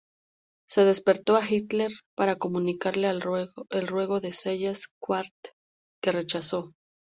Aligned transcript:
Se 0.67 0.83
despertó 0.83 1.35
a 1.35 1.47
Hitler 1.47 1.91
para 2.15 2.35
comunicarle 2.35 3.07
el 3.07 3.21
ruego 3.21 4.19
de 4.19 4.31
Seyss-Inquart, 4.33 5.35
que 6.01 6.11
rechazó. 6.11 6.73